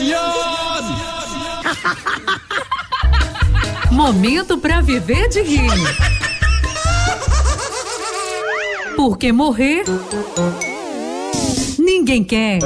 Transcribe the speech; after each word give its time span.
senhor! 0.00 0.20
Momento 3.92 4.56
para 4.56 4.80
viver 4.80 5.28
de 5.28 5.42
rir. 5.42 5.70
Porque 8.96 9.30
morrer 9.32 9.84
ninguém 11.78 12.24
quer. 12.24 12.60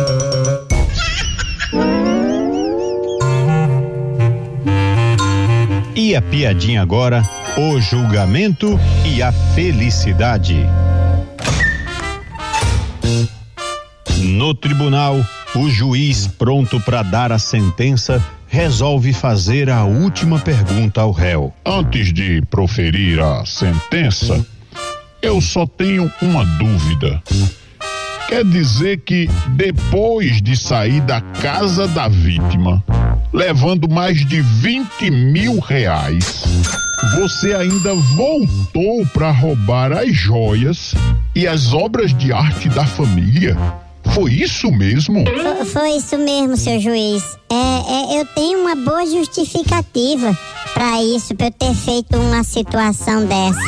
E 5.96 6.14
a 6.14 6.22
piadinha 6.22 6.82
agora, 6.82 7.22
o 7.56 7.80
julgamento 7.80 8.78
e 9.04 9.22
a 9.22 9.32
felicidade. 9.32 10.64
No 14.18 14.54
tribunal, 14.54 15.16
o 15.54 15.70
juiz, 15.70 16.26
pronto 16.26 16.80
para 16.80 17.02
dar 17.02 17.30
a 17.30 17.38
sentença, 17.38 18.22
resolve 18.48 19.12
fazer 19.12 19.70
a 19.70 19.84
última 19.84 20.38
pergunta 20.38 21.00
ao 21.00 21.12
réu. 21.12 21.52
Antes 21.64 22.12
de 22.12 22.42
proferir 22.42 23.20
a 23.20 23.44
sentença, 23.44 24.44
eu 25.22 25.40
só 25.40 25.66
tenho 25.66 26.10
uma 26.20 26.44
dúvida. 26.44 27.22
Quer 28.28 28.44
dizer 28.44 28.98
que 28.98 29.28
depois 29.50 30.42
de 30.42 30.56
sair 30.56 31.00
da 31.02 31.20
casa 31.20 31.86
da 31.86 32.08
vítima, 32.08 32.82
levando 33.32 33.88
mais 33.88 34.24
de 34.26 34.40
20 34.40 35.10
mil 35.10 35.60
reais, 35.60 36.44
você 37.16 37.54
ainda 37.54 37.94
voltou 37.94 39.06
para 39.12 39.30
roubar 39.30 39.92
as 39.92 40.14
joias 40.16 40.94
e 41.34 41.46
as 41.46 41.72
obras 41.72 42.16
de 42.16 42.32
arte 42.32 42.68
da 42.68 42.84
família? 42.84 43.56
Foi 44.14 44.32
isso 44.32 44.70
mesmo? 44.70 45.24
Foi, 45.26 45.64
foi 45.64 45.90
isso 45.96 46.16
mesmo, 46.16 46.56
seu 46.56 46.78
juiz. 46.78 47.36
É, 47.50 47.54
é, 47.56 48.20
eu 48.20 48.26
tenho 48.26 48.60
uma 48.60 48.76
boa 48.76 49.04
justificativa 49.04 50.38
para 50.72 51.02
isso, 51.02 51.34
para 51.34 51.46
eu 51.46 51.50
ter 51.50 51.74
feito 51.74 52.16
uma 52.16 52.44
situação 52.44 53.26
dessa. 53.26 53.58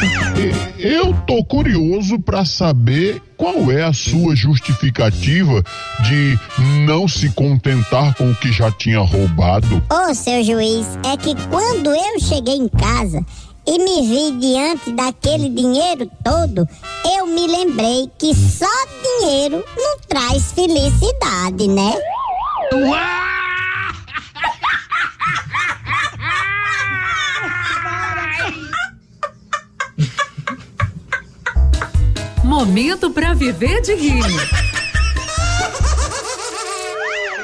Eu 0.79 1.13
tô 1.27 1.45
curioso 1.45 2.21
para 2.21 2.45
saber 2.45 3.21
qual 3.37 3.73
é 3.73 3.83
a 3.83 3.93
sua 3.93 4.37
justificativa 4.37 5.65
de 6.05 6.39
não 6.85 7.09
se 7.09 7.29
contentar 7.31 8.15
com 8.15 8.31
o 8.31 8.35
que 8.35 8.53
já 8.53 8.71
tinha 8.71 9.01
roubado. 9.01 9.83
Ô, 9.91 10.15
seu 10.15 10.45
juiz, 10.45 10.87
é 11.05 11.17
que 11.17 11.35
quando 11.49 11.91
eu 11.91 12.21
cheguei 12.21 12.55
em 12.55 12.69
casa 12.69 13.25
e 13.67 13.79
me 13.79 14.03
vi 14.07 14.33
diante 14.39 14.93
daquele 14.93 15.49
dinheiro 15.49 16.09
todo, 16.23 16.69
eu 17.17 17.27
me 17.27 17.47
lembrei 17.49 18.09
que 18.19 18.33
só 18.35 18.67
dinheiro 19.03 19.65
não 19.77 19.99
traz 20.09 20.53
felicidade, 20.53 21.67
né? 21.67 21.95
Momento 32.45 33.11
para 33.11 33.35
viver 33.35 33.83
de 33.83 33.95
rir. 33.95 34.23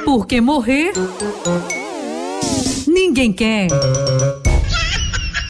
Porque 0.04 0.40
morrer 0.40 0.92
ninguém 2.86 3.32
quer. 3.32 3.68